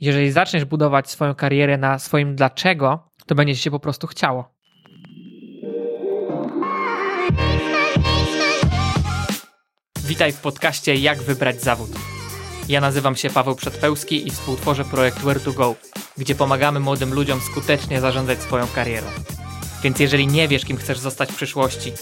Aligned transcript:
Jeżeli 0.00 0.32
zaczniesz 0.32 0.64
budować 0.64 1.10
swoją 1.10 1.34
karierę 1.34 1.78
na 1.78 1.98
swoim 1.98 2.36
dlaczego, 2.36 3.10
to 3.26 3.34
będzie 3.34 3.56
ci 3.56 3.62
się 3.62 3.70
po 3.70 3.80
prostu 3.80 4.06
chciało. 4.06 4.54
Witaj 10.04 10.32
w 10.32 10.40
podcaście 10.40 10.94
Jak 10.94 11.22
wybrać 11.22 11.62
zawód. 11.62 11.90
Ja 12.68 12.80
nazywam 12.80 13.16
się 13.16 13.30
Paweł 13.30 13.54
Przedpełski 13.54 14.26
i 14.26 14.30
współtworzę 14.30 14.84
projekt 14.84 15.18
Where 15.18 15.40
to 15.40 15.52
Go, 15.52 15.74
gdzie 16.18 16.34
pomagamy 16.34 16.80
młodym 16.80 17.14
ludziom 17.14 17.40
skutecznie 17.40 18.00
zarządzać 18.00 18.38
swoją 18.38 18.66
karierą. 18.66 19.06
Więc 19.82 20.00
jeżeli 20.00 20.26
nie 20.26 20.48
wiesz, 20.48 20.64
kim 20.64 20.76
chcesz 20.76 20.98
zostać 20.98 21.32
w 21.32 21.36
przyszłości, 21.36 21.92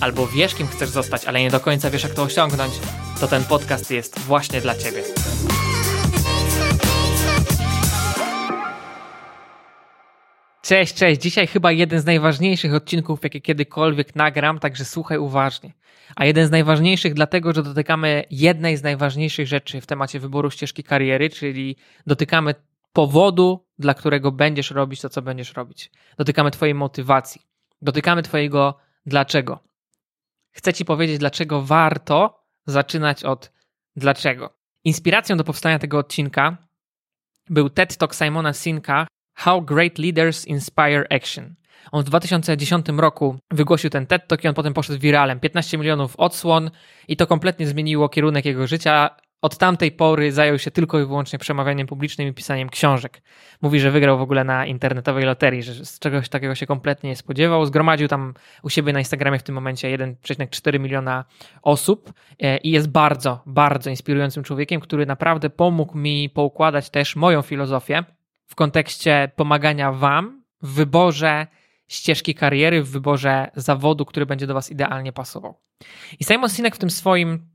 albo 0.00 0.26
wiesz, 0.26 0.54
kim 0.54 0.66
chcesz 0.66 0.88
zostać, 0.88 1.24
ale 1.24 1.40
nie 1.40 1.50
do 1.50 1.60
końca 1.60 1.90
wiesz, 1.90 2.02
jak 2.02 2.14
to 2.14 2.22
osiągnąć, 2.22 2.74
to 3.20 3.28
ten 3.28 3.44
podcast 3.44 3.90
jest 3.90 4.18
właśnie 4.18 4.60
dla 4.60 4.74
Ciebie. 4.74 5.02
Cześć, 10.62 10.94
cześć. 10.94 11.20
Dzisiaj 11.20 11.46
chyba 11.46 11.72
jeden 11.72 12.00
z 12.00 12.04
najważniejszych 12.04 12.74
odcinków, 12.74 13.24
jakie 13.24 13.40
kiedykolwiek 13.40 14.16
nagram, 14.16 14.58
także 14.58 14.84
słuchaj 14.84 15.18
uważnie. 15.18 15.72
A 16.16 16.24
jeden 16.24 16.46
z 16.46 16.50
najważniejszych 16.50 17.14
dlatego, 17.14 17.52
że 17.52 17.62
dotykamy 17.62 18.24
jednej 18.30 18.76
z 18.76 18.82
najważniejszych 18.82 19.46
rzeczy 19.46 19.80
w 19.80 19.86
temacie 19.86 20.20
wyboru 20.20 20.50
ścieżki 20.50 20.84
kariery, 20.84 21.30
czyli 21.30 21.76
dotykamy 22.06 22.54
powodu, 22.92 23.66
dla 23.78 23.94
którego 23.94 24.32
będziesz 24.32 24.70
robić 24.70 25.00
to, 25.00 25.08
co 25.08 25.22
będziesz 25.22 25.52
robić. 25.52 25.90
Dotykamy 26.16 26.50
Twojej 26.50 26.74
motywacji. 26.74 27.42
Dotykamy 27.82 28.22
Twojego 28.22 28.78
dlaczego. 29.06 29.58
Chcę 30.50 30.72
Ci 30.72 30.84
powiedzieć, 30.84 31.18
dlaczego 31.18 31.62
warto 31.62 32.44
zaczynać 32.66 33.24
od 33.24 33.52
dlaczego. 33.96 34.58
Inspiracją 34.84 35.36
do 35.36 35.44
powstania 35.44 35.78
tego 35.78 35.98
odcinka 35.98 36.56
był 37.50 37.70
TED 37.70 37.96
Talk 37.96 38.14
Simona 38.14 38.52
Sinka 38.52 39.06
How 39.34 39.62
Great 39.62 39.98
Leaders 39.98 40.46
Inspire 40.46 41.06
Action. 41.10 41.54
On 41.92 42.02
w 42.02 42.04
2010 42.04 42.86
roku 42.96 43.36
wygłosił 43.50 43.90
ten 43.90 44.06
TED 44.06 44.28
Talk 44.28 44.44
i 44.44 44.48
on 44.48 44.54
potem 44.54 44.74
poszedł 44.74 45.00
wiralem. 45.00 45.40
15 45.40 45.78
milionów 45.78 46.16
odsłon 46.16 46.70
i 47.08 47.16
to 47.16 47.26
kompletnie 47.26 47.66
zmieniło 47.66 48.08
kierunek 48.08 48.44
jego 48.44 48.66
życia. 48.66 49.10
Od 49.42 49.58
tamtej 49.58 49.92
pory 49.92 50.32
zajął 50.32 50.58
się 50.58 50.70
tylko 50.70 51.00
i 51.00 51.06
wyłącznie 51.06 51.38
przemawianiem 51.38 51.86
publicznym 51.86 52.28
i 52.28 52.32
pisaniem 52.32 52.68
książek. 52.68 53.22
Mówi, 53.62 53.80
że 53.80 53.90
wygrał 53.90 54.18
w 54.18 54.22
ogóle 54.22 54.44
na 54.44 54.66
internetowej 54.66 55.24
loterii, 55.24 55.62
że 55.62 55.84
z 55.84 55.98
czegoś 55.98 56.28
takiego 56.28 56.54
się 56.54 56.66
kompletnie 56.66 57.10
nie 57.10 57.16
spodziewał. 57.16 57.66
Zgromadził 57.66 58.08
tam 58.08 58.34
u 58.62 58.70
siebie 58.70 58.92
na 58.92 58.98
Instagramie 58.98 59.38
w 59.38 59.42
tym 59.42 59.54
momencie 59.54 59.98
1,4 59.98 60.80
miliona 60.80 61.24
osób 61.62 62.12
e, 62.40 62.56
i 62.56 62.70
jest 62.70 62.88
bardzo, 62.88 63.42
bardzo 63.46 63.90
inspirującym 63.90 64.44
człowiekiem, 64.44 64.80
który 64.80 65.06
naprawdę 65.06 65.50
pomógł 65.50 65.98
mi 65.98 66.30
poukładać 66.30 66.90
też 66.90 67.16
moją 67.16 67.42
filozofię 67.42 68.04
w 68.52 68.54
kontekście 68.54 69.30
pomagania 69.36 69.92
Wam 69.92 70.42
w 70.62 70.74
wyborze 70.74 71.46
ścieżki 71.88 72.34
kariery, 72.34 72.82
w 72.82 72.90
wyborze 72.90 73.50
zawodu, 73.56 74.04
który 74.04 74.26
będzie 74.26 74.46
do 74.46 74.54
Was 74.54 74.70
idealnie 74.70 75.12
pasował. 75.12 75.60
I 76.20 76.24
Simon 76.24 76.50
Sinek 76.50 76.76
w 76.76 76.78
tym 76.78 76.90
swoim 76.90 77.48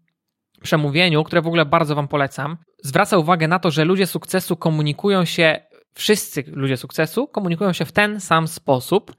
przemówieniu, 0.61 1.23
które 1.23 1.41
w 1.41 1.47
ogóle 1.47 1.65
bardzo 1.65 1.95
Wam 1.95 2.07
polecam, 2.07 2.57
zwraca 2.83 3.17
uwagę 3.17 3.47
na 3.47 3.59
to, 3.59 3.71
że 3.71 3.85
ludzie 3.85 4.07
sukcesu 4.07 4.55
komunikują 4.55 5.25
się, 5.25 5.59
wszyscy 5.93 6.43
ludzie 6.47 6.77
sukcesu 6.77 7.27
komunikują 7.27 7.73
się 7.73 7.85
w 7.85 7.91
ten 7.91 8.19
sam 8.19 8.47
sposób 8.47 9.15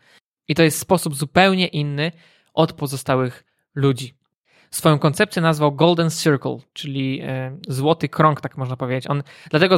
i 0.48 0.54
to 0.54 0.62
jest 0.62 0.78
sposób 0.78 1.14
zupełnie 1.14 1.66
inny 1.66 2.12
od 2.54 2.72
pozostałych 2.72 3.44
ludzi. 3.74 4.17
Swoją 4.70 4.98
koncepcję 4.98 5.42
nazwał 5.42 5.72
Golden 5.72 6.10
Circle, 6.10 6.56
czyli 6.72 7.20
e, 7.22 7.58
złoty 7.68 8.08
krąg, 8.08 8.40
tak 8.40 8.56
można 8.56 8.76
powiedzieć. 8.76 9.10
On, 9.10 9.22
dlatego 9.50 9.76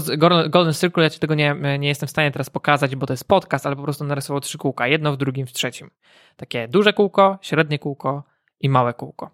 Golden 0.48 0.74
Circle, 0.74 1.02
ja 1.02 1.10
ci 1.10 1.18
tego 1.18 1.34
nie, 1.34 1.56
nie 1.78 1.88
jestem 1.88 2.06
w 2.06 2.10
stanie 2.10 2.30
teraz 2.30 2.50
pokazać, 2.50 2.96
bo 2.96 3.06
to 3.06 3.12
jest 3.12 3.28
podcast, 3.28 3.66
ale 3.66 3.76
po 3.76 3.82
prostu 3.82 4.04
narysował 4.04 4.40
trzy 4.40 4.58
kółka, 4.58 4.86
jedno 4.86 5.12
w 5.12 5.16
drugim, 5.16 5.46
w 5.46 5.52
trzecim. 5.52 5.90
Takie 6.36 6.68
duże 6.68 6.92
kółko, 6.92 7.38
średnie 7.42 7.78
kółko 7.78 8.24
i 8.60 8.68
małe 8.68 8.94
kółko. 8.94 9.30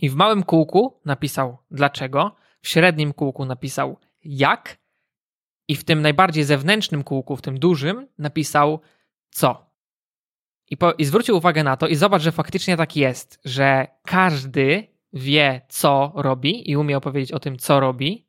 I 0.00 0.10
w 0.10 0.14
małym 0.14 0.42
kółku 0.42 1.00
napisał 1.04 1.58
dlaczego, 1.70 2.36
w 2.60 2.68
średnim 2.68 3.12
kółku 3.12 3.44
napisał 3.44 3.98
jak 4.24 4.78
i 5.68 5.76
w 5.76 5.84
tym 5.84 6.02
najbardziej 6.02 6.44
zewnętrznym 6.44 7.04
kółku, 7.04 7.36
w 7.36 7.42
tym 7.42 7.58
dużym, 7.58 8.06
napisał 8.18 8.80
co. 9.30 9.73
I, 10.70 10.76
po, 10.76 10.92
I 10.92 11.04
zwrócił 11.04 11.36
uwagę 11.36 11.64
na 11.64 11.76
to 11.76 11.88
i 11.88 11.96
zobacz, 11.96 12.22
że 12.22 12.32
faktycznie 12.32 12.76
tak 12.76 12.96
jest, 12.96 13.40
że 13.44 13.86
każdy 14.04 14.86
wie, 15.12 15.60
co 15.68 16.12
robi 16.14 16.70
i 16.70 16.76
umie 16.76 16.96
opowiedzieć 16.96 17.32
o 17.32 17.38
tym, 17.38 17.58
co 17.58 17.80
robi. 17.80 18.26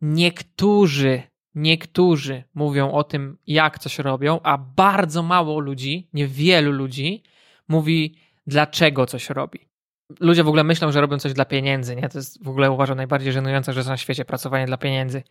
Niektórzy, 0.00 1.22
niektórzy 1.54 2.44
mówią 2.54 2.92
o 2.92 3.04
tym, 3.04 3.38
jak 3.46 3.78
coś 3.78 3.98
robią, 3.98 4.40
a 4.42 4.58
bardzo 4.58 5.22
mało 5.22 5.58
ludzi, 5.58 6.08
niewielu 6.12 6.72
ludzi 6.72 7.22
mówi, 7.68 8.16
dlaczego 8.46 9.06
coś 9.06 9.30
robi 9.30 9.73
ludzie 10.20 10.44
w 10.44 10.48
ogóle 10.48 10.64
myślą, 10.64 10.92
że 10.92 11.00
robią 11.00 11.18
coś 11.18 11.32
dla 11.32 11.44
pieniędzy, 11.44 11.96
nie? 11.96 12.08
To 12.08 12.18
jest 12.18 12.44
w 12.44 12.48
ogóle 12.48 12.70
uważam 12.70 12.96
najbardziej 12.96 13.32
żenująca 13.32 13.72
rzecz 13.72 13.86
na 13.86 13.96
świecie, 13.96 14.24
pracowanie 14.24 14.66
dla 14.66 14.76
pieniędzy. 14.76 15.22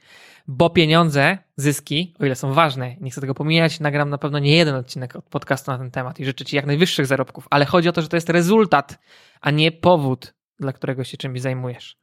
Bo 0.48 0.70
pieniądze, 0.70 1.38
zyski, 1.56 2.16
o 2.20 2.26
ile 2.26 2.36
są 2.36 2.54
ważne, 2.54 2.96
nie 3.02 3.12
chcę 3.12 3.22
tego 3.22 3.34
pomijać, 3.34 3.80
nagram 3.80 4.10
na 4.10 4.18
pewno 4.18 4.40
nie 4.40 4.56
jeden 4.56 4.76
odcinek 4.76 5.16
od 5.16 5.26
podcastu 5.26 5.72
na 5.72 5.78
ten 5.78 5.92
temat 5.92 6.20
i 6.20 6.26
życzę 6.26 6.46
Ci 6.46 6.56
jak 6.56 6.66
najwyższych 6.66 7.06
zarobków, 7.06 7.48
ale 7.50 7.66
chodzi 7.66 7.90
o 7.90 7.92
to, 7.92 8.02
że 8.02 8.08
to 8.08 8.18
jest 8.18 8.30
rezultat, 8.30 9.00
a 9.42 9.52
nie 9.52 9.72
powód, 9.72 10.34
dla 10.60 10.74
którego 10.74 11.04
się 11.04 11.18
czymś 11.18 11.42
zajmujesz. 11.42 11.98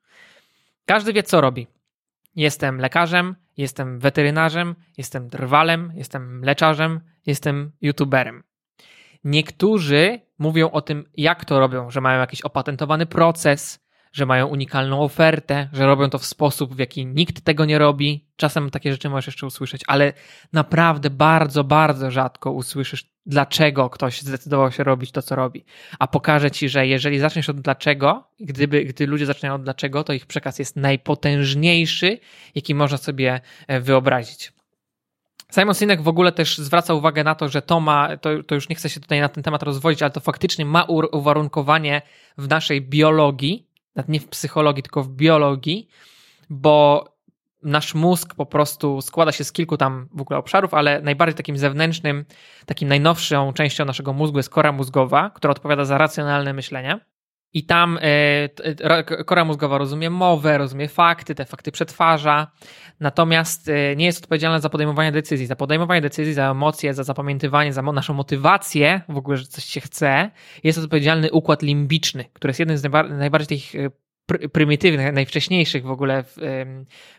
Każdy 0.84 1.12
wie, 1.12 1.22
co 1.22 1.40
robi. 1.40 1.66
Jestem 2.36 2.78
lekarzem, 2.78 3.36
jestem 3.56 3.98
weterynarzem, 3.98 4.74
jestem 4.98 5.28
drwalem, 5.28 5.92
jestem 5.94 6.38
mleczarzem, 6.38 7.00
jestem 7.26 7.72
youtuberem. 7.80 8.42
Niektórzy 9.24 10.20
mówią 10.38 10.70
o 10.70 10.82
tym, 10.82 11.04
jak 11.16 11.44
to 11.44 11.60
robią, 11.60 11.90
że 11.90 12.00
mają 12.00 12.20
jakiś 12.20 12.42
opatentowany 12.42 13.06
proces, 13.06 13.80
że 14.12 14.26
mają 14.26 14.46
unikalną 14.46 15.02
ofertę, 15.02 15.68
że 15.72 15.86
robią 15.86 16.10
to 16.10 16.18
w 16.18 16.26
sposób, 16.26 16.74
w 16.74 16.78
jaki 16.78 17.06
nikt 17.06 17.40
tego 17.40 17.64
nie 17.64 17.78
robi. 17.78 18.28
Czasem 18.36 18.70
takie 18.70 18.92
rzeczy 18.92 19.08
możesz 19.08 19.26
jeszcze 19.26 19.46
usłyszeć, 19.46 19.82
ale 19.86 20.12
naprawdę 20.52 21.10
bardzo, 21.10 21.64
bardzo 21.64 22.10
rzadko 22.10 22.52
usłyszysz, 22.52 23.10
dlaczego 23.26 23.90
ktoś 23.90 24.22
zdecydował 24.22 24.72
się 24.72 24.84
robić 24.84 25.12
to, 25.12 25.22
co 25.22 25.36
robi. 25.36 25.64
A 25.98 26.06
pokażę 26.06 26.50
ci, 26.50 26.68
że 26.68 26.86
jeżeli 26.86 27.18
zaczniesz 27.18 27.48
od 27.48 27.60
dlaczego, 27.60 28.30
gdyby, 28.40 28.84
gdy 28.84 29.06
ludzie 29.06 29.26
zaczynają 29.26 29.54
od 29.54 29.62
dlaczego, 29.62 30.04
to 30.04 30.12
ich 30.12 30.26
przekaz 30.26 30.58
jest 30.58 30.76
najpotężniejszy, 30.76 32.18
jaki 32.54 32.74
można 32.74 32.96
sobie 32.96 33.40
e, 33.66 33.80
wyobrazić. 33.80 34.52
Simon 35.54 35.74
Sinek 35.74 36.02
w 36.02 36.08
ogóle 36.08 36.32
też 36.32 36.58
zwraca 36.58 36.94
uwagę 36.94 37.24
na 37.24 37.34
to, 37.34 37.48
że 37.48 37.62
to 37.62 37.80
ma, 37.80 38.16
to, 38.16 38.42
to 38.42 38.54
już 38.54 38.68
nie 38.68 38.76
chcę 38.76 38.90
się 38.90 39.00
tutaj 39.00 39.20
na 39.20 39.28
ten 39.28 39.42
temat 39.42 39.62
rozwodzić, 39.62 40.02
ale 40.02 40.10
to 40.10 40.20
faktycznie 40.20 40.64
ma 40.64 40.84
uwarunkowanie 41.12 42.02
w 42.38 42.48
naszej 42.48 42.82
biologii, 42.82 43.66
nie 44.08 44.20
w 44.20 44.28
psychologii, 44.28 44.82
tylko 44.82 45.02
w 45.02 45.08
biologii, 45.08 45.88
bo 46.50 47.04
nasz 47.62 47.94
mózg 47.94 48.34
po 48.34 48.46
prostu 48.46 49.00
składa 49.00 49.32
się 49.32 49.44
z 49.44 49.52
kilku 49.52 49.76
tam 49.76 50.08
w 50.14 50.20
ogóle 50.20 50.38
obszarów, 50.38 50.74
ale 50.74 51.00
najbardziej 51.00 51.34
takim 51.34 51.58
zewnętrznym, 51.58 52.24
takim 52.66 52.88
najnowszą 52.88 53.52
częścią 53.52 53.84
naszego 53.84 54.12
mózgu 54.12 54.38
jest 54.38 54.50
kora 54.50 54.72
mózgowa, 54.72 55.30
która 55.30 55.50
odpowiada 55.50 55.84
za 55.84 55.98
racjonalne 55.98 56.52
myślenie. 56.52 57.00
I 57.52 57.64
tam 57.64 57.98
e, 58.02 59.24
kora 59.24 59.44
mózgowa 59.44 59.78
rozumie 59.78 60.10
mowę, 60.10 60.58
rozumie 60.58 60.88
fakty, 60.88 61.34
te 61.34 61.44
fakty 61.44 61.72
przetwarza, 61.72 62.52
natomiast 63.00 63.68
e, 63.68 63.96
nie 63.96 64.04
jest 64.04 64.24
odpowiedzialna 64.24 64.60
za 64.60 64.68
podejmowanie 64.68 65.12
decyzji. 65.12 65.46
Za 65.46 65.56
podejmowanie 65.56 66.00
decyzji, 66.00 66.34
za 66.34 66.50
emocje, 66.50 66.94
za 66.94 67.04
zapamiętywanie, 67.04 67.72
za 67.72 67.82
naszą 67.82 68.14
motywację, 68.14 69.00
w 69.08 69.16
ogóle, 69.16 69.36
że 69.36 69.46
coś 69.46 69.64
się 69.64 69.80
chce, 69.80 70.30
jest 70.64 70.78
odpowiedzialny 70.78 71.32
układ 71.32 71.62
limbiczny, 71.62 72.24
który 72.32 72.50
jest 72.50 72.60
jednym 72.60 72.78
z 72.78 72.82
najbardziej 73.10 73.58
tych 73.58 73.74
e, 73.74 73.90
prymitywnych, 74.48 75.12
najwcześniejszych 75.12 75.84
w 75.84 75.90
ogóle 75.90 76.24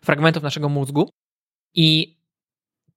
fragmentów 0.05 0.43
naszego 0.43 0.69
mózgu. 0.69 1.09
I 1.73 2.17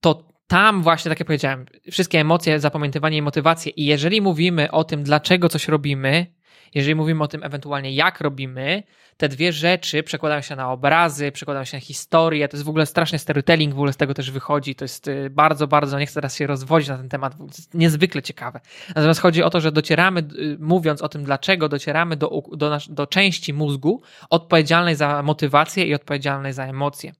to 0.00 0.28
tam 0.46 0.82
właśnie, 0.82 1.08
tak 1.08 1.20
jak 1.20 1.26
powiedziałem, 1.26 1.66
wszystkie 1.90 2.20
emocje, 2.20 2.60
zapamiętywanie 2.60 3.16
i 3.16 3.22
motywacje. 3.22 3.72
I 3.72 3.84
jeżeli 3.84 4.20
mówimy 4.20 4.70
o 4.70 4.84
tym, 4.84 5.02
dlaczego 5.02 5.48
coś 5.48 5.68
robimy, 5.68 6.26
jeżeli 6.74 6.94
mówimy 6.94 7.24
o 7.24 7.28
tym 7.28 7.42
ewentualnie, 7.42 7.92
jak 7.92 8.20
robimy, 8.20 8.82
te 9.16 9.28
dwie 9.28 9.52
rzeczy 9.52 10.02
przekładają 10.02 10.40
się 10.40 10.56
na 10.56 10.72
obrazy, 10.72 11.32
przekładają 11.32 11.64
się 11.64 11.76
na 11.76 11.80
historię. 11.80 12.48
To 12.48 12.56
jest 12.56 12.64
w 12.64 12.68
ogóle 12.68 12.86
strasznie 12.86 13.18
storytelling, 13.18 13.74
w 13.74 13.76
ogóle 13.76 13.92
z 13.92 13.96
tego 13.96 14.14
też 14.14 14.30
wychodzi. 14.30 14.74
To 14.74 14.84
jest 14.84 15.08
y, 15.08 15.30
bardzo, 15.30 15.66
bardzo, 15.66 15.98
nie 15.98 16.06
chcę 16.06 16.14
teraz 16.14 16.36
się 16.36 16.46
rozwodzić 16.46 16.88
na 16.88 16.96
ten 16.96 17.08
temat, 17.08 17.34
niezwykle 17.74 18.22
ciekawe. 18.22 18.60
Natomiast 18.88 19.20
chodzi 19.20 19.42
o 19.42 19.50
to, 19.50 19.60
że 19.60 19.72
docieramy, 19.72 20.20
y, 20.20 20.56
mówiąc 20.60 21.02
o 21.02 21.08
tym, 21.08 21.24
dlaczego 21.24 21.68
docieramy 21.68 22.16
do, 22.16 22.42
do, 22.52 22.78
do 22.88 23.06
części 23.06 23.52
mózgu 23.52 24.02
odpowiedzialnej 24.30 24.96
za 24.96 25.22
motywację 25.22 25.84
i 25.84 25.94
odpowiedzialnej 25.94 26.52
za 26.52 26.64
emocje. 26.64 27.12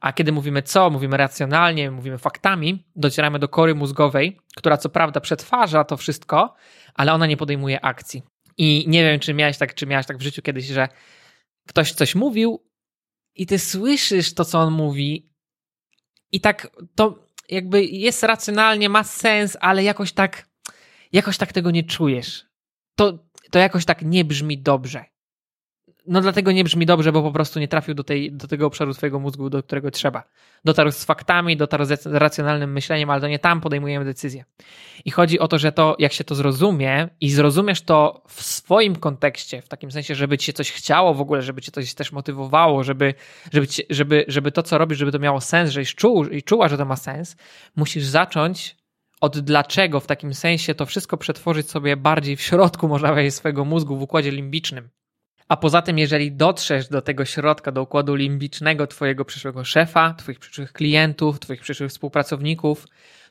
A 0.00 0.12
kiedy 0.12 0.32
mówimy 0.32 0.62
co, 0.62 0.90
mówimy 0.90 1.16
racjonalnie, 1.16 1.90
mówimy 1.90 2.18
faktami, 2.18 2.84
docieramy 2.96 3.38
do 3.38 3.48
kory 3.48 3.74
mózgowej, 3.74 4.38
która 4.56 4.76
co 4.76 4.88
prawda 4.88 5.20
przetwarza 5.20 5.84
to 5.84 5.96
wszystko, 5.96 6.54
ale 6.94 7.12
ona 7.12 7.26
nie 7.26 7.36
podejmuje 7.36 7.84
akcji. 7.84 8.22
I 8.58 8.84
nie 8.88 9.04
wiem, 9.04 9.20
czy 9.20 9.34
miałeś 9.34 9.58
tak, 9.58 9.74
czy 9.74 9.86
miałeś 9.86 10.06
tak 10.06 10.18
w 10.18 10.22
życiu 10.22 10.42
kiedyś, 10.42 10.66
że 10.66 10.88
ktoś 11.68 11.92
coś 11.92 12.14
mówił 12.14 12.66
i 13.34 13.46
ty 13.46 13.58
słyszysz 13.58 14.34
to, 14.34 14.44
co 14.44 14.58
on 14.58 14.72
mówi, 14.72 15.32
I 16.32 16.40
tak 16.40 16.76
to 16.94 17.26
jakby 17.48 17.84
jest 17.84 18.22
racjonalnie, 18.22 18.88
ma 18.88 19.04
sens, 19.04 19.56
ale 19.60 19.82
jakoś 19.82 20.12
tak, 20.12 20.48
jakoś 21.12 21.38
tak 21.38 21.52
tego 21.52 21.70
nie 21.70 21.84
czujesz. 21.84 22.46
To, 22.96 23.18
to 23.50 23.58
jakoś 23.58 23.84
tak 23.84 24.02
nie 24.02 24.24
brzmi 24.24 24.58
dobrze 24.58 25.04
no 26.08 26.20
dlatego 26.20 26.52
nie 26.52 26.64
brzmi 26.64 26.86
dobrze, 26.86 27.12
bo 27.12 27.22
po 27.22 27.32
prostu 27.32 27.60
nie 27.60 27.68
trafił 27.68 27.94
do, 27.94 28.04
tej, 28.04 28.32
do 28.32 28.48
tego 28.48 28.66
obszaru 28.66 28.94
twojego 28.94 29.20
mózgu, 29.20 29.50
do 29.50 29.62
którego 29.62 29.90
trzeba. 29.90 30.22
Dotarł 30.64 30.90
z 30.90 31.04
faktami, 31.04 31.56
dotarł 31.56 31.84
z 31.84 32.06
racjonalnym 32.06 32.72
myśleniem, 32.72 33.10
ale 33.10 33.20
to 33.20 33.28
nie 33.28 33.38
tam 33.38 33.60
podejmujemy 33.60 34.04
decyzje. 34.04 34.44
I 35.04 35.10
chodzi 35.10 35.38
o 35.38 35.48
to, 35.48 35.58
że 35.58 35.72
to, 35.72 35.96
jak 35.98 36.12
się 36.12 36.24
to 36.24 36.34
zrozumie 36.34 37.08
i 37.20 37.30
zrozumiesz 37.30 37.82
to 37.82 38.22
w 38.28 38.42
swoim 38.42 38.96
kontekście, 38.96 39.62
w 39.62 39.68
takim 39.68 39.90
sensie, 39.90 40.14
żeby 40.14 40.38
ci 40.38 40.46
się 40.46 40.52
coś 40.52 40.72
chciało 40.72 41.14
w 41.14 41.20
ogóle, 41.20 41.42
żeby 41.42 41.62
cię 41.62 41.72
coś 41.72 41.94
też 41.94 42.12
motywowało, 42.12 42.84
żeby, 42.84 43.14
żeby, 43.52 43.66
ci, 43.66 43.82
żeby, 43.90 44.24
żeby 44.28 44.52
to, 44.52 44.62
co 44.62 44.78
robisz, 44.78 44.98
żeby 44.98 45.12
to 45.12 45.18
miało 45.18 45.40
sens, 45.40 45.70
żebyś 45.70 45.94
czuł 45.94 46.24
i 46.24 46.42
czuła, 46.42 46.68
że 46.68 46.76
to 46.76 46.84
ma 46.84 46.96
sens, 46.96 47.36
musisz 47.76 48.04
zacząć 48.04 48.76
od 49.20 49.38
dlaczego 49.38 50.00
w 50.00 50.06
takim 50.06 50.34
sensie 50.34 50.74
to 50.74 50.86
wszystko 50.86 51.16
przetworzyć 51.16 51.70
sobie 51.70 51.96
bardziej 51.96 52.36
w 52.36 52.40
środku, 52.40 52.88
można 52.88 53.08
powiedzieć, 53.08 53.34
swojego 53.34 53.64
mózgu, 53.64 53.96
w 53.96 54.02
układzie 54.02 54.30
limbicznym. 54.30 54.88
A 55.48 55.56
poza 55.56 55.82
tym, 55.82 55.98
jeżeli 55.98 56.32
dotrzesz 56.32 56.88
do 56.88 57.02
tego 57.02 57.24
środka, 57.24 57.72
do 57.72 57.82
układu 57.82 58.14
limbicznego 58.14 58.86
Twojego 58.86 59.24
przyszłego 59.24 59.64
szefa, 59.64 60.14
Twoich 60.14 60.38
przyszłych 60.38 60.72
klientów, 60.72 61.40
Twoich 61.40 61.60
przyszłych 61.60 61.90
współpracowników, 61.90 62.86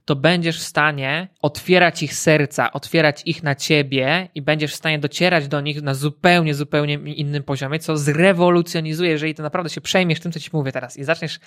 to 0.06 0.16
będziesz 0.16 0.60
w 0.60 0.64
stanie 0.64 1.28
otwierać 1.42 2.04
ich 2.04 2.14
serca, 2.14 2.72
otwierać 2.72 3.22
ich 3.26 3.44
na 3.44 3.56
ciebie 3.56 4.30
i 4.36 4.42
będziesz 4.42 4.72
w 4.72 4.76
stanie 4.76 5.00
docierać 5.00 5.48
do 5.48 5.62
nich 5.62 5.82
na 5.82 5.94
zupełnie, 5.94 6.54
zupełnie 6.54 6.94
innym 6.94 7.44
poziomie, 7.44 7.80
co 7.80 7.98
zrewolucjonizuje, 7.98 9.10
jeżeli 9.10 9.36
to 9.36 9.44
naprawdę 9.44 9.70
się 9.70 9.82
przejmiesz 9.82 10.20
tym, 10.20 10.32
co 10.32 10.40
ci 10.40 10.50
mówię 10.54 10.72
teraz 10.72 10.98
i 10.98 11.04
zaczniesz 11.04 11.40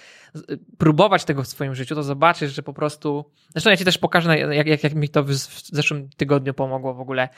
próbować 0.79 1.25
tego 1.25 1.43
w 1.43 1.49
swoim 1.49 1.75
życiu, 1.75 1.94
to 1.94 2.03
zobaczysz, 2.03 2.53
że 2.53 2.62
po 2.62 2.73
prostu. 2.73 3.25
Zresztą 3.53 3.71
ja 3.71 3.76
ci 3.76 3.85
też 3.85 3.99
pokażę, 3.99 4.38
jak, 4.38 4.67
jak, 4.67 4.85
jak 4.85 4.94
mi 4.94 5.09
to 5.09 5.25
w, 5.25 5.31
w 5.31 5.67
zeszłym 5.67 6.09
tygodniu 6.17 6.55
pomogło 6.55 6.94
w 6.94 7.00
ogóle. 7.00 7.29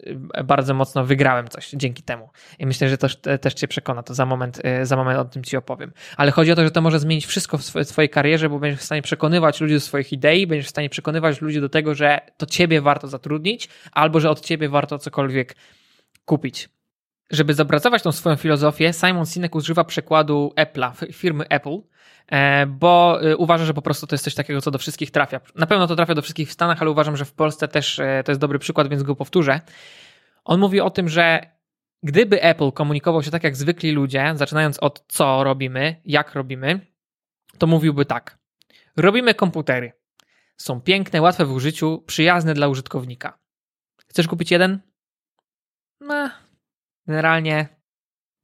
Y, 0.00 0.44
bardzo 0.44 0.74
mocno 0.74 1.04
wygrałem 1.04 1.48
coś 1.48 1.70
dzięki 1.70 2.02
temu. 2.02 2.30
I 2.58 2.66
myślę, 2.66 2.88
że 2.88 2.98
to 2.98 3.08
też 3.40 3.54
cię 3.54 3.68
przekona. 3.68 4.02
To 4.02 4.14
za 4.14 4.26
moment, 4.26 4.62
y, 4.82 4.86
za 4.86 4.96
moment 4.96 5.18
o 5.18 5.24
tym 5.24 5.44
ci 5.44 5.56
opowiem. 5.56 5.92
Ale 6.16 6.30
chodzi 6.30 6.52
o 6.52 6.54
to, 6.54 6.64
że 6.64 6.70
to 6.70 6.80
może 6.80 7.00
zmienić 7.00 7.26
wszystko 7.26 7.58
w 7.58 7.64
swojej 7.84 8.08
karierze, 8.08 8.48
bo 8.48 8.58
będziesz 8.58 8.80
w 8.80 8.84
stanie 8.84 9.02
przekonywać 9.02 9.60
ludzi 9.60 9.74
do 9.74 9.80
swoich 9.80 10.12
idei, 10.12 10.46
będziesz 10.46 10.66
w 10.66 10.70
stanie 10.70 10.88
przekonywać 10.88 11.40
ludzi 11.40 11.60
do 11.60 11.68
tego, 11.68 11.94
że 11.94 12.20
to 12.36 12.46
ciebie 12.46 12.80
warto 12.80 13.08
zatrudnić, 13.08 13.68
albo 13.92 14.20
że 14.20 14.30
od 14.30 14.40
ciebie 14.40 14.68
warto 14.68 14.98
cokolwiek 14.98 15.56
kupić. 16.24 16.68
Żeby 17.30 17.54
zobrazować 17.54 18.02
tą 18.02 18.12
swoją 18.12 18.36
filozofię, 18.36 18.92
Simon 18.92 19.26
Sinek 19.26 19.54
używa 19.54 19.84
przykładu 19.84 20.52
Apple'a, 20.56 21.12
firmy 21.12 21.48
Apple, 21.48 21.74
e, 21.74 21.80
bo 22.68 23.22
e, 23.22 23.36
uważa, 23.36 23.64
że 23.64 23.74
po 23.74 23.82
prostu 23.82 24.06
to 24.06 24.14
jest 24.14 24.24
coś 24.24 24.34
takiego, 24.34 24.60
co 24.60 24.70
do 24.70 24.78
wszystkich 24.78 25.10
trafia. 25.10 25.40
Na 25.54 25.66
pewno 25.66 25.86
to 25.86 25.96
trafia 25.96 26.14
do 26.14 26.22
wszystkich 26.22 26.48
w 26.48 26.52
Stanach, 26.52 26.82
ale 26.82 26.90
uważam, 26.90 27.16
że 27.16 27.24
w 27.24 27.32
Polsce 27.32 27.68
też 27.68 27.98
e, 27.98 28.22
to 28.24 28.32
jest 28.32 28.40
dobry 28.40 28.58
przykład, 28.58 28.88
więc 28.88 29.02
go 29.02 29.16
powtórzę. 29.16 29.60
On 30.44 30.60
mówi 30.60 30.80
o 30.80 30.90
tym, 30.90 31.08
że 31.08 31.40
gdyby 32.02 32.42
Apple 32.42 32.72
komunikował 32.72 33.22
się 33.22 33.30
tak 33.30 33.44
jak 33.44 33.56
zwykli 33.56 33.92
ludzie, 33.92 34.32
zaczynając 34.34 34.78
od 34.78 35.04
co 35.08 35.44
robimy, 35.44 36.00
jak 36.04 36.34
robimy, 36.34 36.86
to 37.58 37.66
mówiłby 37.66 38.04
tak. 38.04 38.38
Robimy 38.96 39.34
komputery. 39.34 39.92
Są 40.56 40.80
piękne, 40.80 41.22
łatwe 41.22 41.44
w 41.44 41.52
użyciu, 41.52 42.04
przyjazne 42.06 42.54
dla 42.54 42.68
użytkownika. 42.68 43.38
Chcesz 44.08 44.28
kupić 44.28 44.50
jeden? 44.50 44.80
No, 46.00 46.30
generalnie 47.06 47.68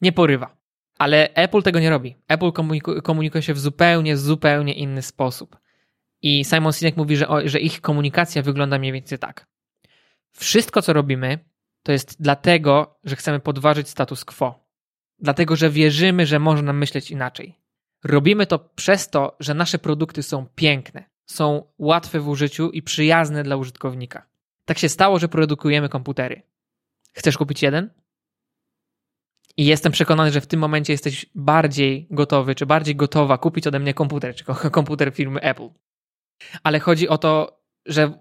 nie 0.00 0.12
porywa. 0.12 0.57
Ale 0.98 1.34
Apple 1.34 1.62
tego 1.62 1.80
nie 1.80 1.90
robi. 1.90 2.16
Apple 2.28 2.52
komuniku 2.52 3.02
komunikuje 3.02 3.42
się 3.42 3.54
w 3.54 3.58
zupełnie, 3.58 4.16
zupełnie 4.16 4.74
inny 4.74 5.02
sposób. 5.02 5.58
I 6.22 6.44
Simon 6.44 6.72
Sinek 6.72 6.96
mówi, 6.96 7.16
że, 7.16 7.26
że 7.44 7.60
ich 7.60 7.80
komunikacja 7.80 8.42
wygląda 8.42 8.78
mniej 8.78 8.92
więcej 8.92 9.18
tak. 9.18 9.46
Wszystko, 10.32 10.82
co 10.82 10.92
robimy, 10.92 11.38
to 11.82 11.92
jest 11.92 12.22
dlatego, 12.22 12.98
że 13.04 13.16
chcemy 13.16 13.40
podważyć 13.40 13.88
status 13.88 14.24
quo. 14.24 14.68
Dlatego, 15.18 15.56
że 15.56 15.70
wierzymy, 15.70 16.26
że 16.26 16.38
można 16.38 16.72
myśleć 16.72 17.10
inaczej. 17.10 17.58
Robimy 18.04 18.46
to 18.46 18.58
przez 18.58 19.10
to, 19.10 19.36
że 19.40 19.54
nasze 19.54 19.78
produkty 19.78 20.22
są 20.22 20.46
piękne 20.54 21.04
są 21.30 21.62
łatwe 21.78 22.20
w 22.20 22.28
użyciu 22.28 22.70
i 22.70 22.82
przyjazne 22.82 23.42
dla 23.42 23.56
użytkownika. 23.56 24.26
Tak 24.64 24.78
się 24.78 24.88
stało, 24.88 25.18
że 25.18 25.28
produkujemy 25.28 25.88
komputery. 25.88 26.42
Chcesz 27.12 27.38
kupić 27.38 27.62
jeden? 27.62 27.90
I 29.58 29.64
jestem 29.64 29.92
przekonany, 29.92 30.32
że 30.32 30.40
w 30.40 30.46
tym 30.46 30.60
momencie 30.60 30.92
jesteś 30.92 31.26
bardziej 31.34 32.06
gotowy, 32.10 32.54
czy 32.54 32.66
bardziej 32.66 32.96
gotowa 32.96 33.38
kupić 33.38 33.66
ode 33.66 33.78
mnie 33.78 33.94
komputer, 33.94 34.34
czy 34.34 34.44
komputer 34.70 35.12
firmy 35.14 35.40
Apple. 35.40 35.68
Ale 36.62 36.80
chodzi 36.80 37.08
o 37.08 37.18
to, 37.18 37.60
że 37.86 38.12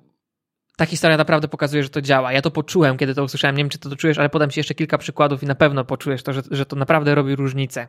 ta 0.77 0.85
historia 0.85 1.17
naprawdę 1.17 1.47
pokazuje, 1.47 1.83
że 1.83 1.89
to 1.89 2.01
działa. 2.01 2.33
Ja 2.33 2.41
to 2.41 2.51
poczułem, 2.51 2.97
kiedy 2.97 3.15
to 3.15 3.23
usłyszałem. 3.23 3.57
Nie 3.57 3.63
wiem, 3.63 3.69
czy 3.69 3.79
to 3.79 3.95
czujesz, 3.95 4.17
ale 4.17 4.29
podam 4.29 4.49
ci 4.49 4.59
jeszcze 4.59 4.75
kilka 4.75 4.97
przykładów 4.97 5.43
i 5.43 5.45
na 5.45 5.55
pewno 5.55 5.85
poczujesz 5.85 6.23
to, 6.23 6.33
że, 6.33 6.41
że 6.51 6.65
to 6.65 6.75
naprawdę 6.75 7.15
robi 7.15 7.35
różnicę. 7.35 7.87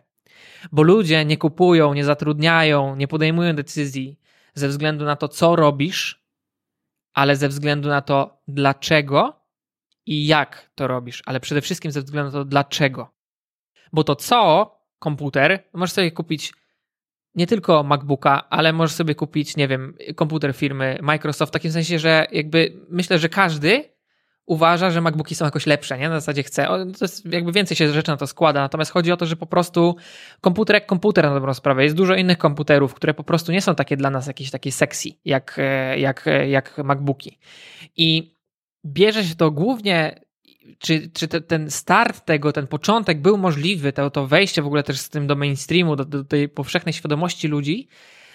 Bo 0.73 0.83
ludzie 0.83 1.25
nie 1.25 1.37
kupują, 1.37 1.95
nie 1.95 2.05
zatrudniają, 2.05 2.97
nie 2.97 3.09
podejmują 3.09 3.55
decyzji 3.55 4.19
ze 4.55 4.69
względu 4.69 5.05
na 5.05 5.17
to, 5.17 5.29
co 5.29 5.57
robisz, 5.57 6.25
ale 7.15 7.37
ze 7.37 7.49
względu 7.49 7.89
na 7.89 8.03
to, 8.03 8.43
dlaczego 8.49 9.41
i 10.07 10.27
jak 10.27 10.71
to 10.75 10.87
robisz, 10.87 11.23
ale 11.27 11.41
przede 11.41 11.61
wszystkim 11.61 11.93
ze 11.93 12.03
względu 12.03 12.33
na 12.33 12.39
to, 12.39 12.45
dlaczego. 12.45 13.18
Bo 13.93 14.05
to 14.05 14.17
co, 14.17 14.75
komputer, 14.99 15.65
możesz 15.73 15.93
sobie 15.93 16.11
kupić 16.11 16.53
nie 17.35 17.47
tylko 17.47 17.83
MacBooka, 17.83 18.49
ale 18.51 18.73
możesz 18.73 18.97
sobie 18.97 19.15
kupić, 19.15 19.57
nie 19.57 19.69
wiem, 19.69 19.95
komputer 20.17 20.55
firmy 20.55 20.99
Microsoft, 21.03 21.51
w 21.51 21.53
takim 21.53 21.73
sensie, 21.73 21.99
że 21.99 22.27
jakby 22.33 22.73
myślę, 22.91 23.19
że 23.19 23.29
każdy 23.29 23.85
uważa, 24.47 24.91
że 24.91 25.01
MacBooki 25.01 25.35
są 25.35 25.45
jakoś 25.45 25.67
lepsze, 25.67 25.99
nie? 25.99 26.09
Na 26.09 26.21
zasadzie 26.21 26.43
chce. 26.43 26.67
To 26.67 27.05
jest 27.05 27.33
jakby 27.33 27.53
więcej 27.53 27.77
się 27.77 27.93
rzeczy 27.93 28.11
na 28.11 28.17
to 28.17 28.27
składa. 28.27 28.61
Natomiast 28.61 28.91
chodzi 28.91 29.13
o 29.13 29.17
to, 29.17 29.27
że 29.27 29.37
po 29.37 29.47
prostu 29.47 29.97
komputer 30.41 30.75
jak 30.75 30.87
komputer 30.87 31.25
na 31.25 31.35
dobrą 31.35 31.55
sprawę. 31.55 31.85
Jest 31.85 31.97
dużo 31.97 32.15
innych 32.15 32.39
komputerów, 32.39 32.95
które 32.95 33.15
po 33.15 33.25
prostu 33.25 33.53
nie 33.53 33.63
są 33.63 33.75
takie 33.75 33.97
dla 33.97 34.11
nas 34.11 34.27
jakieś 34.27 34.51
takie 34.51 34.73
sexy, 34.73 35.09
jak, 35.25 35.55
e, 35.59 35.99
jak, 35.99 36.27
e, 36.27 36.49
jak 36.49 36.79
MacBooki. 36.79 37.39
I 37.97 38.35
bierze 38.87 39.25
się 39.25 39.35
to 39.35 39.51
głównie 39.51 40.21
czy, 40.79 41.11
czy 41.15 41.29
te, 41.29 41.41
ten 41.41 41.71
start 41.71 42.25
tego, 42.25 42.53
ten 42.53 42.67
początek 42.67 43.21
był 43.21 43.39
możliwy, 43.39 43.93
to, 43.93 44.11
to 44.11 44.27
wejście 44.27 44.63
w 44.63 44.67
ogóle 44.67 44.83
też 44.83 44.99
z 44.99 45.09
tym 45.09 45.27
do 45.27 45.37
mainstreamu, 45.37 45.97
do, 45.97 46.05
do 46.05 46.25
tej 46.25 46.49
powszechnej 46.49 46.93
świadomości 46.93 47.49
ludzi, 47.49 47.89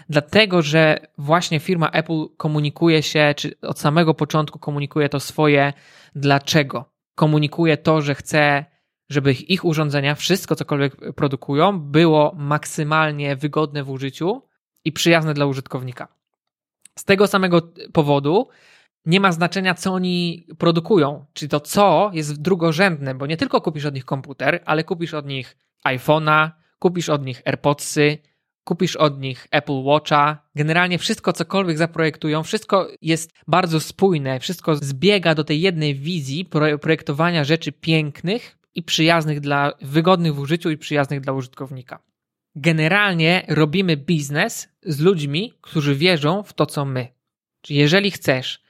dlatego 0.09 0.61
że 0.61 0.97
właśnie 1.17 1.59
firma 1.59 1.89
Apple 1.89 2.27
komunikuje 2.37 3.03
się, 3.03 3.33
czy 3.37 3.59
od 3.61 3.79
samego 3.79 4.13
początku 4.13 4.59
komunikuje 4.59 5.09
to 5.09 5.19
swoje 5.19 5.73
dlaczego. 6.15 6.85
Komunikuje 7.15 7.77
to, 7.77 8.01
że 8.01 8.15
chce, 8.15 8.65
żeby 9.09 9.33
ich 9.33 9.65
urządzenia, 9.65 10.15
wszystko 10.15 10.55
cokolwiek 10.55 11.13
produkują, 11.15 11.79
było 11.79 12.35
maksymalnie 12.37 13.35
wygodne 13.35 13.83
w 13.83 13.89
użyciu 13.89 14.41
i 14.85 14.91
przyjazne 14.91 15.33
dla 15.33 15.45
użytkownika. 15.45 16.07
Z 16.99 17.03
tego 17.03 17.27
samego 17.27 17.61
powodu 17.93 18.47
nie 19.05 19.19
ma 19.19 19.31
znaczenia, 19.31 19.73
co 19.73 19.93
oni 19.93 20.47
produkują, 20.57 21.25
czyli 21.33 21.49
to 21.49 21.59
co 21.59 22.11
jest 22.13 22.41
drugorzędne, 22.41 23.15
bo 23.15 23.25
nie 23.25 23.37
tylko 23.37 23.61
kupisz 23.61 23.85
od 23.85 23.93
nich 23.93 24.05
komputer, 24.05 24.61
ale 24.65 24.83
kupisz 24.83 25.13
od 25.13 25.27
nich 25.27 25.57
iPhone'a, 25.85 26.51
kupisz 26.79 27.09
od 27.09 27.25
nich 27.25 27.41
AirPodsy, 27.45 28.17
kupisz 28.63 28.95
od 28.95 29.19
nich 29.19 29.47
Apple 29.51 29.83
Watcha, 29.83 30.37
generalnie 30.55 30.97
wszystko, 30.97 31.33
cokolwiek 31.33 31.77
zaprojektują, 31.77 32.43
wszystko 32.43 32.87
jest 33.01 33.31
bardzo 33.47 33.79
spójne, 33.79 34.39
wszystko 34.39 34.75
zbiega 34.75 35.35
do 35.35 35.43
tej 35.43 35.61
jednej 35.61 35.95
wizji 35.95 36.45
projektowania 36.81 37.43
rzeczy 37.43 37.71
pięknych 37.71 38.57
i 38.75 38.83
przyjaznych 38.83 39.39
dla, 39.39 39.73
wygodnych 39.81 40.35
w 40.35 40.39
użyciu 40.39 40.69
i 40.69 40.77
przyjaznych 40.77 41.21
dla 41.21 41.33
użytkownika. 41.33 41.99
Generalnie 42.55 43.45
robimy 43.47 43.97
biznes 43.97 44.69
z 44.83 44.99
ludźmi, 44.99 45.53
którzy 45.61 45.95
wierzą 45.95 46.43
w 46.43 46.53
to, 46.53 46.65
co 46.65 46.85
my. 46.85 47.07
Czyli 47.61 47.79
jeżeli 47.79 48.11
chcesz, 48.11 48.63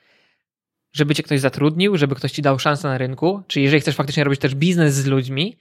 żeby 0.94 1.16
cię 1.16 1.24
ktoś 1.24 1.40
zatrudnił, 1.40 1.98
żeby 1.98 2.16
ktoś 2.16 2.32
ci 2.32 2.42
dał 2.42 2.60
szansę 2.60 2.88
na 2.88 2.98
rynku, 2.98 3.44
czy 3.48 3.62
jeżeli 3.62 3.82
chcesz 3.82 3.96
faktycznie 3.96 4.24
robić 4.24 4.40
też 4.40 4.56
biznes 4.56 4.94
z 4.94 5.06
ludźmi, 5.06 5.58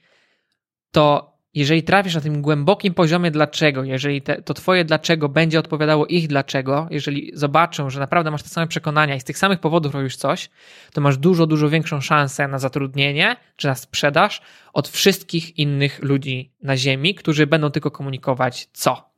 to 0.91 1.33
jeżeli 1.53 1.83
trafisz 1.83 2.15
na 2.15 2.21
tym 2.21 2.41
głębokim 2.41 2.93
poziomie 2.93 3.31
dlaczego, 3.31 3.83
jeżeli 3.83 4.21
te, 4.21 4.41
to 4.41 4.53
twoje 4.53 4.85
dlaczego 4.85 5.29
będzie 5.29 5.59
odpowiadało 5.59 6.05
ich 6.05 6.27
dlaczego, 6.27 6.87
jeżeli 6.91 7.31
zobaczą, 7.33 7.89
że 7.89 7.99
naprawdę 7.99 8.31
masz 8.31 8.43
te 8.43 8.49
same 8.49 8.67
przekonania 8.67 9.15
i 9.15 9.19
z 9.19 9.23
tych 9.23 9.37
samych 9.37 9.59
powodów 9.59 9.93
robisz 9.93 10.15
coś, 10.15 10.49
to 10.93 11.01
masz 11.01 11.17
dużo, 11.17 11.47
dużo 11.47 11.69
większą 11.69 12.01
szansę 12.01 12.47
na 12.47 12.59
zatrudnienie 12.59 13.35
czy 13.55 13.67
na 13.67 13.75
sprzedaż 13.75 14.41
od 14.73 14.87
wszystkich 14.87 15.57
innych 15.57 16.03
ludzi 16.03 16.53
na 16.61 16.77
ziemi, 16.77 17.15
którzy 17.15 17.47
będą 17.47 17.69
tylko 17.69 17.91
komunikować 17.91 18.69
co. 18.73 19.09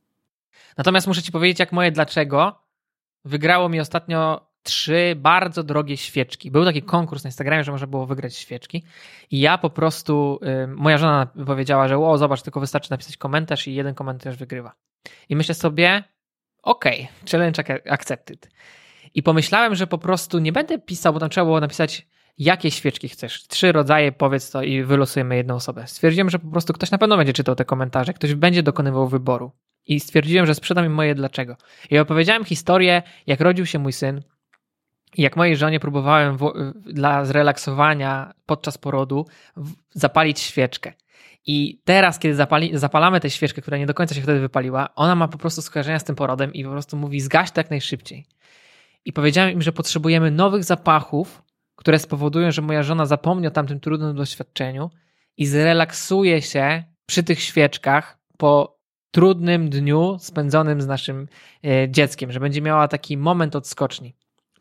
Natomiast 0.77 1.07
muszę 1.07 1.21
ci 1.21 1.31
powiedzieć, 1.31 1.59
jak 1.59 1.71
moje 1.71 1.91
dlaczego 1.91 2.61
wygrało 3.25 3.69
mi 3.69 3.79
ostatnio 3.79 4.47
trzy 4.65 5.15
bardzo 5.17 5.63
drogie 5.63 5.97
świeczki. 5.97 6.51
Był 6.51 6.65
taki 6.65 6.81
konkurs 6.81 7.23
na 7.23 7.27
Instagramie, 7.27 7.63
że 7.63 7.71
można 7.71 7.87
było 7.87 8.05
wygrać 8.05 8.35
świeczki. 8.35 8.83
I 9.31 9.39
ja 9.39 9.57
po 9.57 9.69
prostu, 9.69 10.39
moja 10.67 10.97
żona 10.97 11.27
powiedziała, 11.45 11.87
że 11.87 11.97
o, 11.97 12.17
zobacz, 12.17 12.41
tylko 12.41 12.59
wystarczy 12.59 12.91
napisać 12.91 13.17
komentarz 13.17 13.67
i 13.67 13.75
jeden 13.75 13.95
komentarz 13.95 14.37
wygrywa. 14.37 14.73
I 15.29 15.35
myślę 15.35 15.55
sobie, 15.55 16.03
okej, 16.63 17.01
okay, 17.01 17.29
challenge 17.31 17.63
accepted. 17.89 18.49
I 19.13 19.23
pomyślałem, 19.23 19.75
że 19.75 19.87
po 19.87 19.97
prostu 19.97 20.39
nie 20.39 20.51
będę 20.51 20.79
pisał, 20.79 21.13
bo 21.13 21.19
tam 21.19 21.29
trzeba 21.29 21.45
było 21.45 21.59
napisać, 21.59 22.07
jakie 22.37 22.71
świeczki 22.71 23.09
chcesz. 23.09 23.47
Trzy 23.47 23.71
rodzaje, 23.71 24.11
powiedz 24.11 24.51
to 24.51 24.61
i 24.61 24.83
wylosujemy 24.83 25.35
jedną 25.35 25.55
osobę. 25.55 25.87
Stwierdziłem, 25.87 26.29
że 26.29 26.39
po 26.39 26.47
prostu 26.47 26.73
ktoś 26.73 26.91
na 26.91 26.97
pewno 26.97 27.17
będzie 27.17 27.33
czytał 27.33 27.55
te 27.55 27.65
komentarze, 27.65 28.13
ktoś 28.13 28.33
będzie 28.33 28.63
dokonywał 28.63 29.07
wyboru. 29.07 29.51
I 29.87 29.99
stwierdziłem, 29.99 30.45
że 30.45 30.55
sprzedam 30.55 30.85
im 30.85 30.93
moje 30.93 31.15
dlaczego. 31.15 31.57
I 31.89 31.97
opowiedziałem 31.97 32.45
historię, 32.45 33.03
jak 33.27 33.41
rodził 33.41 33.65
się 33.65 33.79
mój 33.79 33.93
syn, 33.93 34.21
jak 35.17 35.35
mojej 35.35 35.55
żonie 35.55 35.79
próbowałem 35.79 36.37
dla 36.85 37.25
zrelaksowania 37.25 38.33
podczas 38.45 38.77
porodu 38.77 39.25
zapalić 39.91 40.39
świeczkę. 40.39 40.93
I 41.45 41.81
teraz, 41.83 42.19
kiedy 42.19 42.35
zapali, 42.35 42.77
zapalamy 42.77 43.19
tę 43.19 43.29
świeczkę, 43.29 43.61
która 43.61 43.77
nie 43.77 43.85
do 43.85 43.93
końca 43.93 44.15
się 44.15 44.21
wtedy 44.21 44.39
wypaliła, 44.39 44.95
ona 44.95 45.15
ma 45.15 45.27
po 45.27 45.37
prostu 45.37 45.61
skojarzenia 45.61 45.99
z 45.99 46.03
tym 46.03 46.15
porodem 46.15 46.53
i 46.53 46.63
po 46.63 46.69
prostu 46.69 46.97
mówi 46.97 47.21
zgaś 47.21 47.51
to 47.51 47.59
jak 47.59 47.69
najszybciej. 47.69 48.25
I 49.05 49.13
powiedziałem 49.13 49.51
im, 49.51 49.61
że 49.61 49.71
potrzebujemy 49.71 50.31
nowych 50.31 50.63
zapachów, 50.63 51.43
które 51.75 51.99
spowodują, 51.99 52.51
że 52.51 52.61
moja 52.61 52.83
żona 52.83 53.05
zapomni 53.05 53.47
o 53.47 53.51
tamtym 53.51 53.79
trudnym 53.79 54.15
doświadczeniu 54.15 54.89
i 55.37 55.45
zrelaksuje 55.45 56.41
się 56.41 56.83
przy 57.05 57.23
tych 57.23 57.39
świeczkach 57.39 58.17
po 58.37 58.79
trudnym 59.11 59.69
dniu 59.69 60.17
spędzonym 60.19 60.81
z 60.81 60.87
naszym 60.87 61.27
e, 61.65 61.89
dzieckiem, 61.89 62.31
że 62.31 62.39
będzie 62.39 62.61
miała 62.61 62.87
taki 62.87 63.17
moment 63.17 63.55
odskoczni. 63.55 64.15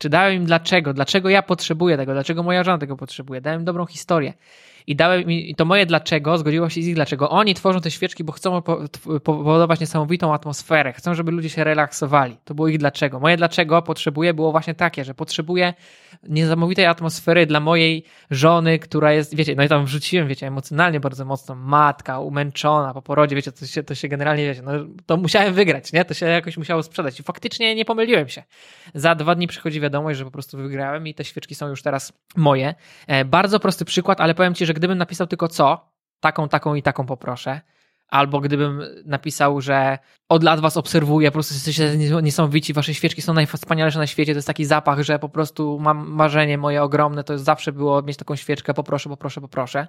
Czy 0.05 0.09
dałem 0.09 0.35
im 0.35 0.45
dlaczego? 0.45 0.95
Dlaczego 0.95 1.29
ja 1.29 1.43
potrzebuję 1.43 1.97
tego? 1.97 2.13
Dlaczego 2.13 2.43
moja 2.43 2.65
żona 2.65 2.79
tego 2.79 2.97
potrzebuje? 2.97 3.41
Dałem 3.41 3.65
dobrą 3.65 3.87
historię 3.87 4.33
i 4.87 4.97
dałem 4.97 5.27
mi 5.27 5.55
to 5.55 5.65
moje 5.65 5.87
dlaczego, 5.87 6.39
zgodziło 6.39 6.69
się 6.69 6.83
z 6.83 6.87
ich 6.87 6.95
dlaczego. 6.95 7.31
Oni 7.31 7.55
tworzą 7.55 7.81
te 7.81 7.91
świeczki, 7.91 8.25
bo 8.25 8.33
chcą 8.33 8.63
powodować 9.25 9.81
niesamowitą 9.81 10.35
atmosferę, 10.35 10.93
chcą, 10.93 11.15
żeby 11.15 11.31
ludzie 11.31 11.49
się 11.49 11.65
relaksowali. 11.65 12.37
To 12.45 12.55
było 12.55 12.69
ich 12.69 12.79
dlaczego. 12.79 13.21
Moje 13.21 13.37
dlaczego 13.37 13.83
potrzebuję 13.83 14.35
było 14.35 14.53
właśnie 14.53 14.75
takie, 14.75 15.05
że 15.05 15.15
potrzebuję 15.15 15.75
niesamowitej 16.29 16.87
atmosfery 16.87 17.47
dla 17.47 17.61
mojej 17.61 18.05
żony, 18.31 18.79
która 18.79 19.13
jest, 19.13 19.37
wiecie, 19.37 19.55
no 19.57 19.63
i 19.63 19.69
tam 19.69 19.85
wrzuciłem, 19.85 20.29
wiecie, 20.29 20.47
emocjonalnie 20.47 21.01
bardzo 21.01 21.25
mocno, 21.25 21.55
matka, 21.55 22.21
umęczona 22.21 22.95
po 22.95 23.03
porodzie, 23.03 23.37
wiecie, 23.37 23.53
to 23.53 23.67
się, 23.67 23.83
to 23.83 23.95
się 23.95 24.09
generalnie, 24.09 24.47
wiecie, 24.47 24.63
no 24.63 24.73
to 25.07 25.17
musiałem 25.17 25.55
wygrać, 25.55 25.93
nie? 25.93 26.05
To 26.05 26.15
się 26.15 26.27
jakoś 26.27 26.57
musiało 26.57 26.83
sprzedać 26.83 27.21
i 27.21 27.23
faktycznie 27.23 27.75
nie 27.75 27.85
pomyliłem 27.85 28.29
się. 28.29 28.43
Za 28.95 29.15
dwa 29.15 29.35
dni 29.35 29.47
przychodzi 29.47 29.81
wiadomość, 29.81 30.19
że 30.19 30.25
po 30.25 30.31
prostu 30.31 30.59
wygrałem 30.59 31.07
i 31.07 31.15
te 31.15 31.25
świeczki 31.25 31.55
są 31.55 31.69
już 31.69 31.83
teraz 31.83 32.13
moje. 32.37 32.75
E, 33.07 33.25
bardzo 33.25 33.61
prosty 33.61 33.85
przykład, 33.85 34.21
ale 34.21 34.35
powiem 34.35 34.55
Ci, 34.55 34.67
że 34.67 34.74
gdybym 34.75 34.99
napisał 34.99 35.27
tylko 35.27 35.49
co, 35.49 35.93
taką, 36.21 36.49
taką 36.49 36.75
i 36.75 36.83
taką 36.83 37.07
poproszę, 37.07 37.61
albo 38.09 38.41
gdybym 38.41 38.83
napisał, 39.05 39.61
że 39.61 39.99
od 40.29 40.43
lat 40.43 40.61
was 40.61 40.77
obserwuję, 40.77 41.31
po 41.31 41.33
prostu 41.33 41.55
jesteście 41.55 41.97
niesamowici, 42.23 42.73
wasze 42.73 42.95
świeczki 42.95 43.23
są 43.23 43.35
najwspanialsze 43.35 43.99
na 43.99 44.07
świecie, 44.07 44.33
to 44.33 44.39
jest 44.39 44.47
taki 44.47 44.65
zapach, 44.65 45.03
że 45.03 45.19
po 45.19 45.29
prostu 45.29 45.79
mam 45.81 46.09
marzenie 46.09 46.59
moje 46.59 46.83
ogromne, 46.83 47.25
to 47.25 47.33
jest 47.33 47.45
zawsze 47.45 47.73
było 47.73 48.03
mieć 48.03 48.17
taką 48.17 48.37
świeczkę, 48.37 48.75
poproszę, 48.75 49.09
poproszę, 49.09 49.41
poproszę. 49.41 49.87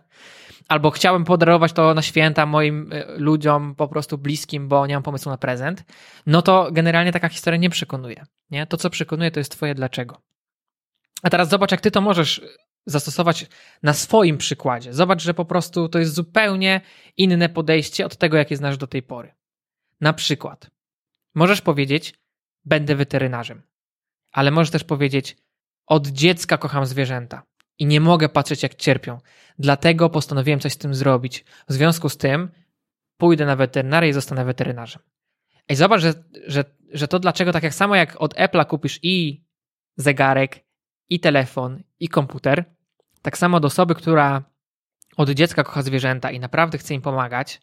Albo 0.68 0.92
chciałbym 0.92 1.26
podarować 1.26 1.74
to 1.74 1.94
na 1.94 2.02
święta 2.02 2.46
moim 2.46 2.90
e, 2.94 3.06
ludziom 3.18 3.76
po 3.76 3.88
prostu 3.88 4.18
bliskim, 4.18 4.68
bo 4.68 4.88
nie 4.88 4.94
mam 4.94 5.04
pomysłu 5.04 5.30
na 5.30 5.38
prezent, 5.38 5.84
no 6.26 6.42
to 6.42 6.70
generalnie 6.72 7.12
taka 7.12 7.30
historia 7.30 7.58
nie 7.58 7.70
przekonuje. 7.70 8.26
Nie? 8.52 8.68
To, 8.68 8.78
co 8.78 8.90
przekonuje, 8.90 9.32
to 9.32 9.40
jest 9.40 9.52
twoje 9.52 9.76
dlaczego. 9.76 10.22
A 11.24 11.30
teraz 11.30 11.50
zobacz, 11.50 11.72
jak 11.72 11.82
ty 11.82 11.92
to 11.92 12.02
możesz 12.02 12.42
zastosować 12.86 13.46
na 13.84 13.94
swoim 13.94 14.38
przykładzie. 14.38 14.94
Zobacz, 14.94 15.22
że 15.22 15.34
po 15.34 15.46
prostu 15.46 15.90
to 15.90 16.00
jest 16.00 16.14
zupełnie 16.14 16.82
inne 17.18 17.50
podejście 17.50 18.06
od 18.06 18.18
tego, 18.18 18.38
jakie 18.38 18.58
znasz 18.58 18.78
do 18.78 18.88
tej 18.88 19.04
pory. 19.04 19.34
Na 20.02 20.14
przykład, 20.14 20.70
możesz 21.36 21.62
powiedzieć, 21.62 22.14
będę 22.66 22.96
weterynarzem, 22.96 23.62
ale 24.32 24.52
możesz 24.52 24.72
też 24.72 24.84
powiedzieć, 24.84 25.38
od 25.88 26.08
dziecka 26.08 26.58
kocham 26.58 26.86
zwierzęta 26.86 27.44
i 27.80 27.86
nie 27.86 28.02
mogę 28.02 28.30
patrzeć, 28.30 28.64
jak 28.64 28.76
cierpią. 28.76 29.18
Dlatego 29.60 30.10
postanowiłem 30.10 30.60
coś 30.60 30.74
z 30.74 30.78
tym 30.78 30.96
zrobić. 30.96 31.46
W 31.68 31.74
związku 31.74 32.10
z 32.10 32.18
tym 32.18 32.52
pójdę 33.18 33.46
na 33.46 33.56
weterynarię 33.56 34.10
i 34.10 34.14
zostanę 34.14 34.46
weterynarzem. 34.46 35.02
I 35.70 35.76
zobacz, 35.76 36.02
że, 36.02 36.14
że, 36.48 36.66
że 36.94 37.08
to 37.08 37.20
dlaczego 37.20 37.52
tak 37.52 37.64
jak 37.64 37.74
samo 37.74 37.96
jak 37.96 38.22
od 38.22 38.34
Apple'a 38.34 38.66
kupisz 38.66 39.00
i 39.04 39.46
zegarek, 39.98 40.66
i 41.10 41.20
telefon, 41.20 41.84
i 42.00 42.10
komputer, 42.10 42.75
tak 43.26 43.38
samo 43.38 43.60
do 43.60 43.68
osoby, 43.68 43.96
która 43.96 44.44
od 45.18 45.30
dziecka 45.30 45.64
kocha 45.64 45.82
zwierzęta 45.82 46.32
i 46.32 46.40
naprawdę 46.40 46.78
chce 46.78 46.94
im 46.94 47.02
pomagać, 47.02 47.62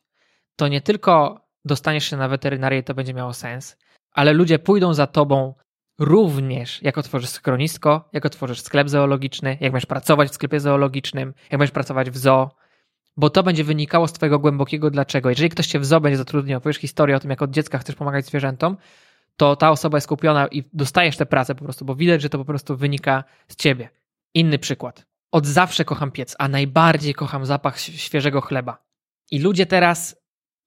to 0.56 0.68
nie 0.68 0.80
tylko 0.80 1.40
dostaniesz 1.64 2.10
się 2.10 2.16
na 2.16 2.28
weterynarię, 2.28 2.82
to 2.82 2.94
będzie 2.94 3.14
miało 3.14 3.32
sens, 3.32 3.76
ale 4.12 4.32
ludzie 4.32 4.58
pójdą 4.58 4.94
za 4.94 5.06
tobą 5.06 5.54
również, 5.98 6.82
jak 6.82 6.98
otworzysz 6.98 7.30
schronisko, 7.30 8.08
jak 8.12 8.26
otworzysz 8.26 8.60
sklep 8.60 8.88
zoologiczny, 8.88 9.56
jak 9.60 9.72
będziesz 9.72 9.86
pracować 9.86 10.28
w 10.28 10.34
sklepie 10.34 10.60
zoologicznym, 10.60 11.34
jak 11.50 11.58
będziesz 11.58 11.74
pracować 11.74 12.10
w 12.10 12.16
zoo, 12.16 12.50
bo 13.16 13.30
to 13.30 13.42
będzie 13.42 13.64
wynikało 13.64 14.08
z 14.08 14.12
twojego 14.12 14.38
głębokiego 14.38 14.90
dlaczego. 14.90 15.28
Jeżeli 15.28 15.48
ktoś 15.48 15.66
cię 15.66 15.78
w 15.78 15.84
zoo 15.84 16.00
będzie 16.00 16.16
zatrudniał, 16.16 16.60
powiesz 16.60 16.78
historię 16.78 17.16
o 17.16 17.20
tym, 17.20 17.30
jak 17.30 17.42
od 17.42 17.50
dziecka 17.50 17.78
chcesz 17.78 17.94
pomagać 17.96 18.26
zwierzętom, 18.26 18.76
to 19.36 19.56
ta 19.56 19.70
osoba 19.70 19.96
jest 19.96 20.08
kupiona 20.08 20.46
i 20.46 20.64
dostajesz 20.72 21.16
tę 21.16 21.26
pracę 21.26 21.54
po 21.54 21.64
prostu, 21.64 21.84
bo 21.84 21.94
widać, 21.94 22.22
że 22.22 22.28
to 22.28 22.38
po 22.38 22.44
prostu 22.44 22.76
wynika 22.76 23.24
z 23.48 23.56
ciebie. 23.56 23.88
Inny 24.34 24.58
przykład. 24.58 25.11
Od 25.32 25.46
zawsze 25.46 25.84
kocham 25.84 26.10
piec, 26.10 26.36
a 26.38 26.48
najbardziej 26.48 27.14
kocham 27.14 27.46
zapach 27.46 27.80
świeżego 27.80 28.40
chleba. 28.40 28.84
I 29.30 29.38
ludzie 29.38 29.66
teraz 29.66 30.16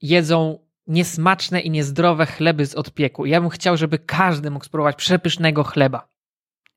jedzą 0.02 0.60
niesmaczne 0.88 1.62
i 1.62 1.70
niezdrowe 1.70 2.26
chleby 2.26 2.66
z 2.66 2.76
odpieku. 2.76 3.26
Ja 3.26 3.42
bym 3.42 3.50
chciał, 3.50 3.78
żeby 3.78 4.00
każdy 4.00 4.52
mógł 4.52 4.66
spróbować 4.66 4.96
przepysznego 4.96 5.64
chleba. 5.64 6.08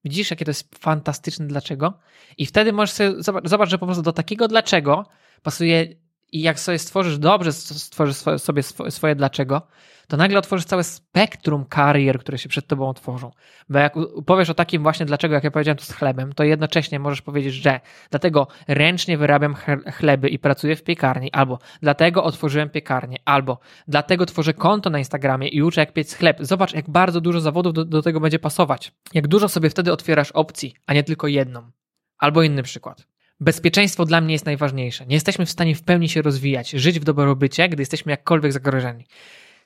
Widzisz, 0.04 0.30
jakie 0.30 0.44
to 0.44 0.50
jest 0.50 0.78
fantastyczne 0.78 1.46
dlaczego? 1.46 1.98
I 2.36 2.46
wtedy 2.46 2.72
możesz 2.72 2.92
sobie, 2.92 3.22
zobacz, 3.22 3.48
zobacz, 3.48 3.68
że 3.68 3.78
po 3.78 3.86
prostu 3.86 4.02
do 4.02 4.12
takiego 4.12 4.48
dlaczego 4.48 5.06
pasuje 5.42 5.86
i 6.32 6.40
jak 6.42 6.60
sobie 6.60 6.78
stworzysz 6.78 7.18
dobrze, 7.18 7.52
stworzysz 7.52 8.16
sobie 8.16 8.62
swoje 8.90 9.14
dlaczego, 9.14 9.62
to 10.08 10.16
nagle 10.16 10.38
otworzysz 10.38 10.66
całe 10.66 10.84
spektrum 10.84 11.64
karier, 11.64 12.18
które 12.18 12.38
się 12.38 12.48
przed 12.48 12.66
tobą 12.66 12.88
otworzą. 12.88 13.30
Bo 13.68 13.78
jak 13.78 13.94
powiesz 14.26 14.50
o 14.50 14.54
takim 14.54 14.82
właśnie 14.82 15.06
dlaczego, 15.06 15.34
jak 15.34 15.44
ja 15.44 15.50
powiedziałem 15.50 15.76
to 15.76 15.84
z 15.84 15.92
chlebem, 15.92 16.32
to 16.32 16.44
jednocześnie 16.44 16.98
możesz 16.98 17.22
powiedzieć, 17.22 17.54
że 17.54 17.80
dlatego 18.10 18.48
ręcznie 18.68 19.18
wyrabiam 19.18 19.54
chleby 19.92 20.28
i 20.28 20.38
pracuję 20.38 20.76
w 20.76 20.82
piekarni, 20.82 21.32
albo 21.32 21.58
dlatego 21.82 22.24
otworzyłem 22.24 22.70
piekarnię, 22.70 23.16
albo 23.24 23.58
dlatego 23.88 24.26
tworzę 24.26 24.54
konto 24.54 24.90
na 24.90 24.98
Instagramie 24.98 25.48
i 25.48 25.62
uczę 25.62 25.80
jak 25.80 25.92
piec 25.92 26.14
chleb. 26.14 26.36
Zobacz, 26.40 26.74
jak 26.74 26.90
bardzo 26.90 27.20
dużo 27.20 27.40
zawodów 27.40 27.72
do, 27.72 27.84
do 27.84 28.02
tego 28.02 28.20
będzie 28.20 28.38
pasować. 28.38 28.92
Jak 29.14 29.28
dużo 29.28 29.48
sobie 29.48 29.70
wtedy 29.70 29.92
otwierasz 29.92 30.32
opcji, 30.32 30.74
a 30.86 30.94
nie 30.94 31.04
tylko 31.04 31.26
jedną. 31.26 31.70
Albo 32.18 32.42
inny 32.42 32.62
przykład. 32.62 33.06
Bezpieczeństwo 33.40 34.04
dla 34.04 34.20
mnie 34.20 34.32
jest 34.32 34.46
najważniejsze. 34.46 35.06
Nie 35.06 35.16
jesteśmy 35.16 35.46
w 35.46 35.50
stanie 35.50 35.74
w 35.74 35.82
pełni 35.82 36.08
się 36.08 36.22
rozwijać, 36.22 36.70
żyć 36.70 37.00
w 37.00 37.04
dobrobycie, 37.04 37.68
gdy 37.68 37.82
jesteśmy 37.82 38.10
jakkolwiek 38.10 38.52
zagrożeni. 38.52 39.06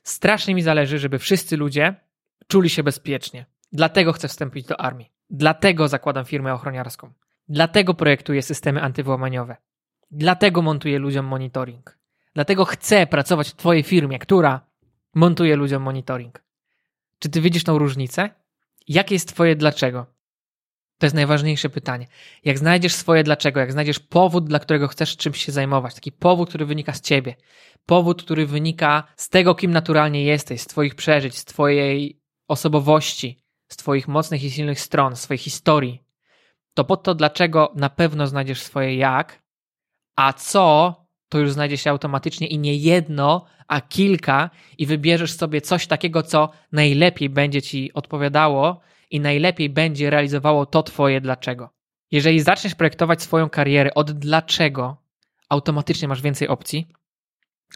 Strasznie 0.03 0.55
mi 0.55 0.61
zależy, 0.61 0.99
żeby 0.99 1.19
wszyscy 1.19 1.57
ludzie 1.57 1.95
czuli 2.47 2.69
się 2.69 2.83
bezpiecznie. 2.83 3.45
Dlatego 3.71 4.13
chcę 4.13 4.27
wstąpić 4.27 4.65
do 4.65 4.81
armii. 4.81 5.11
Dlatego 5.29 5.87
zakładam 5.87 6.25
firmę 6.25 6.53
ochroniarską. 6.53 7.13
Dlatego 7.49 7.93
projektuję 7.93 8.41
systemy 8.41 8.81
antywłamaniowe. 8.81 9.57
Dlatego 10.11 10.61
montuję 10.61 10.99
ludziom 10.99 11.25
monitoring. 11.25 11.97
Dlatego 12.33 12.65
chcę 12.65 13.07
pracować 13.07 13.49
w 13.49 13.55
Twojej 13.55 13.83
firmie, 13.83 14.19
która 14.19 14.61
montuje 15.15 15.55
ludziom 15.55 15.83
monitoring. 15.83 16.43
Czy 17.19 17.29
Ty 17.29 17.41
widzisz 17.41 17.63
tą 17.63 17.77
różnicę? 17.77 18.29
Jakie 18.87 19.15
jest 19.15 19.27
Twoje 19.27 19.55
dlaczego? 19.55 20.12
To 20.97 21.05
jest 21.05 21.15
najważniejsze 21.15 21.69
pytanie. 21.69 22.07
Jak 22.43 22.57
znajdziesz 22.57 22.93
swoje 22.95 23.23
dlaczego, 23.23 23.59
jak 23.59 23.71
znajdziesz 23.71 23.99
powód, 23.99 24.47
dla 24.47 24.59
którego 24.59 24.87
chcesz 24.87 25.17
czymś 25.17 25.45
się 25.45 25.51
zajmować, 25.51 25.95
taki 25.95 26.11
powód, 26.11 26.49
który 26.49 26.65
wynika 26.65 26.93
z 26.93 27.01
ciebie, 27.01 27.35
powód, 27.85 28.23
który 28.23 28.45
wynika 28.45 29.03
z 29.15 29.29
tego, 29.29 29.55
kim 29.55 29.71
naturalnie 29.71 30.23
jesteś, 30.23 30.61
z 30.61 30.67
twoich 30.67 30.95
przeżyć, 30.95 31.37
z 31.37 31.45
twojej 31.45 32.21
osobowości, 32.47 33.43
z 33.71 33.77
twoich 33.77 34.07
mocnych 34.07 34.43
i 34.43 34.51
silnych 34.51 34.79
stron, 34.79 35.15
z 35.15 35.21
swojej 35.21 35.37
historii, 35.37 36.03
to 36.73 36.83
pod 36.83 37.03
to 37.03 37.15
dlaczego 37.15 37.71
na 37.75 37.89
pewno 37.89 38.27
znajdziesz 38.27 38.61
swoje 38.61 38.95
jak, 38.95 39.43
a 40.15 40.33
co 40.33 40.95
to 41.29 41.39
już 41.39 41.51
znajdzie 41.51 41.77
się 41.77 41.89
automatycznie 41.89 42.47
i 42.47 42.59
nie 42.59 42.75
jedno, 42.75 43.45
a 43.67 43.81
kilka 43.81 44.49
i 44.77 44.85
wybierzesz 44.85 45.33
sobie 45.33 45.61
coś 45.61 45.87
takiego, 45.87 46.23
co 46.23 46.49
najlepiej 46.71 47.29
będzie 47.29 47.61
ci 47.61 47.93
odpowiadało 47.93 48.81
i 49.13 49.19
najlepiej 49.19 49.69
będzie 49.69 50.09
realizowało 50.09 50.65
to 50.65 50.83
Twoje 50.83 51.21
dlaczego. 51.21 51.69
Jeżeli 52.11 52.39
zaczniesz 52.41 52.75
projektować 52.75 53.21
swoją 53.21 53.49
karierę 53.49 53.93
od 53.93 54.11
dlaczego, 54.11 54.97
automatycznie 55.49 56.07
masz 56.07 56.21
więcej 56.21 56.47
opcji, 56.47 56.87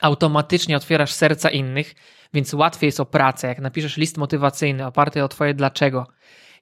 automatycznie 0.02 0.78
otwierasz 0.78 1.14
serca 1.14 1.50
innych, 1.50 1.96
więc 2.34 2.54
łatwiej 2.54 2.88
jest 2.88 3.00
o 3.00 3.06
pracę. 3.06 3.48
Jak 3.48 3.60
napiszesz 3.60 3.98
list 3.98 4.18
motywacyjny 4.18 4.86
oparty 4.86 5.24
o 5.24 5.28
Twoje 5.28 5.54
dlaczego, 5.54 6.08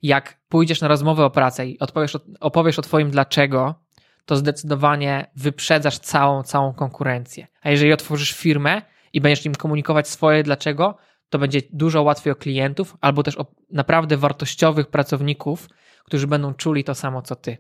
jak 0.02 0.40
pójdziesz 0.50 0.82
na 0.82 0.88
rozmowę 0.88 1.26
o 1.26 1.30
pracę 1.30 1.68
i 1.68 1.80
odpowiesz, 1.80 2.18
opowiesz 2.40 2.80
o 2.80 2.82
Twoim 2.82 3.12
dlaczego, 3.12 3.76
to 4.26 4.36
zdecydowanie 4.36 5.32
wyprzedzasz 5.36 6.00
całą, 6.00 6.44
całą 6.44 6.74
konkurencję. 6.74 7.48
A 7.62 7.70
jeżeli 7.70 7.94
otworzysz 7.94 8.34
firmę 8.34 8.82
i 9.14 9.22
będziesz 9.22 9.46
im 9.46 9.56
komunikować 9.56 10.08
swoje 10.08 10.44
dlaczego, 10.44 10.98
to 11.30 11.40
będzie 11.40 11.62
dużo 11.74 12.04
łatwiej 12.04 12.34
o 12.34 12.36
klientów, 12.36 12.98
albo 13.02 13.24
też 13.24 13.38
o 13.38 13.46
naprawdę 13.72 14.18
wartościowych 14.18 14.88
pracowników, 14.88 15.70
którzy 16.06 16.28
będą 16.28 16.54
czuli 16.54 16.84
to 16.84 16.96
samo 16.96 17.22
co 17.22 17.36
ty. 17.36 17.58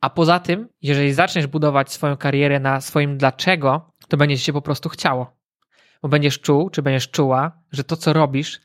A 0.00 0.10
poza 0.10 0.40
tym, 0.40 0.68
jeżeli 0.82 1.12
zaczniesz 1.12 1.46
budować 1.46 1.92
swoją 1.92 2.16
karierę 2.16 2.60
na 2.60 2.80
swoim 2.80 3.18
dlaczego, 3.18 3.92
to 4.08 4.16
będzie 4.16 4.38
się 4.38 4.52
po 4.52 4.62
prostu 4.62 4.88
chciało. 4.88 5.36
Bo 6.02 6.08
będziesz 6.08 6.40
czuł, 6.40 6.70
czy 6.70 6.82
będziesz 6.82 7.10
czuła, 7.10 7.62
że 7.72 7.84
to, 7.84 7.96
co 7.96 8.12
robisz, 8.12 8.60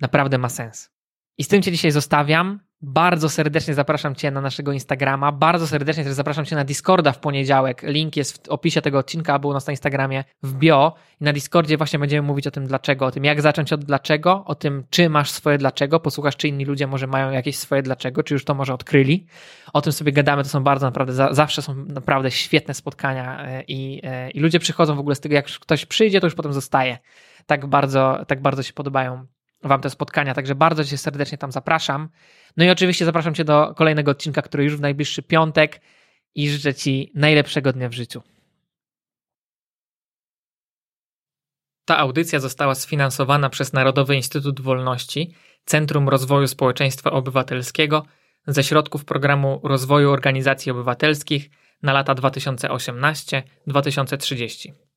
naprawdę 0.00 0.38
ma 0.38 0.48
sens. 0.48 0.90
I 1.38 1.44
z 1.44 1.48
tym 1.48 1.62
Cię 1.62 1.72
dzisiaj 1.72 1.90
zostawiam. 1.90 2.60
Bardzo 2.82 3.28
serdecznie 3.28 3.74
zapraszam 3.74 4.14
Cię 4.14 4.30
na 4.30 4.40
naszego 4.40 4.72
Instagrama. 4.72 5.32
Bardzo 5.32 5.66
serdecznie 5.66 6.04
też 6.04 6.12
zapraszam 6.12 6.44
Cię 6.44 6.56
na 6.56 6.64
Discorda 6.64 7.12
w 7.12 7.18
poniedziałek. 7.18 7.82
Link 7.82 8.16
jest 8.16 8.46
w 8.46 8.50
opisie 8.50 8.82
tego 8.82 8.98
odcinka, 8.98 9.32
albo 9.32 9.48
u 9.48 9.52
nas 9.52 9.66
na 9.66 9.70
Instagramie 9.70 10.24
w 10.42 10.54
bio. 10.54 10.94
I 11.20 11.24
na 11.24 11.32
Discordzie 11.32 11.76
właśnie 11.76 11.98
będziemy 11.98 12.26
mówić 12.26 12.46
o 12.46 12.50
tym 12.50 12.66
dlaczego, 12.66 13.06
o 13.06 13.10
tym 13.10 13.24
jak 13.24 13.40
zacząć 13.40 13.72
od 13.72 13.84
dlaczego, 13.84 14.44
o 14.46 14.54
tym 14.54 14.84
czy 14.90 15.10
masz 15.10 15.30
swoje 15.30 15.58
dlaczego. 15.58 16.00
Posłuchasz, 16.00 16.36
czy 16.36 16.48
inni 16.48 16.64
ludzie 16.64 16.86
może 16.86 17.06
mają 17.06 17.30
jakieś 17.30 17.58
swoje 17.58 17.82
dlaczego, 17.82 18.22
czy 18.22 18.34
już 18.34 18.44
to 18.44 18.54
może 18.54 18.74
odkryli. 18.74 19.26
O 19.72 19.80
tym 19.80 19.92
sobie 19.92 20.12
gadamy, 20.12 20.42
to 20.42 20.48
są 20.48 20.64
bardzo 20.64 20.86
naprawdę, 20.86 21.12
zawsze 21.30 21.62
są 21.62 21.74
naprawdę 21.74 22.30
świetne 22.30 22.74
spotkania 22.74 23.46
e, 23.46 23.62
i, 23.68 24.00
e, 24.04 24.30
i 24.30 24.40
ludzie 24.40 24.58
przychodzą 24.58 24.96
w 24.96 25.00
ogóle 25.00 25.14
z 25.14 25.20
tego, 25.20 25.34
jak 25.34 25.46
ktoś 25.46 25.86
przyjdzie, 25.86 26.20
to 26.20 26.26
już 26.26 26.34
potem 26.34 26.52
zostaje. 26.52 26.98
Tak 27.46 27.66
bardzo, 27.66 28.24
tak 28.26 28.42
bardzo 28.42 28.62
się 28.62 28.72
podobają 28.72 29.26
Wam 29.62 29.80
te 29.80 29.90
spotkania, 29.90 30.34
także 30.34 30.54
bardzo 30.54 30.84
Cię 30.84 30.98
serdecznie 30.98 31.38
tam 31.38 31.52
zapraszam. 31.52 32.08
No 32.56 32.64
i 32.64 32.70
oczywiście 32.70 33.04
zapraszam 33.04 33.34
Cię 33.34 33.44
do 33.44 33.74
kolejnego 33.76 34.10
odcinka, 34.10 34.42
który 34.42 34.64
już 34.64 34.76
w 34.76 34.80
najbliższy 34.80 35.22
piątek 35.22 35.80
i 36.34 36.50
życzę 36.50 36.74
Ci 36.74 37.12
najlepszego 37.14 37.72
dnia 37.72 37.88
w 37.88 37.92
życiu. 37.92 38.22
Ta 41.84 41.98
audycja 41.98 42.40
została 42.40 42.74
sfinansowana 42.74 43.50
przez 43.50 43.72
Narodowy 43.72 44.16
Instytut 44.16 44.60
Wolności, 44.60 45.34
Centrum 45.64 46.08
Rozwoju 46.08 46.46
Społeczeństwa 46.46 47.10
Obywatelskiego 47.10 48.06
ze 48.46 48.64
środków 48.64 49.04
programu 49.04 49.60
Rozwoju 49.64 50.10
Organizacji 50.10 50.72
Obywatelskich 50.72 51.50
na 51.82 51.92
lata 51.92 52.14
2018-2030. 52.14 54.87